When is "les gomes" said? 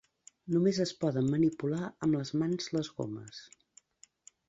2.79-3.47